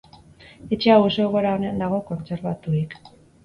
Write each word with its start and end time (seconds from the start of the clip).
Etxe 0.77 0.93
hau 0.95 1.03
oso 1.09 1.21
egoera 1.27 1.53
onean 1.59 1.79
dago 1.87 2.03
kontserbaturik. 2.11 3.01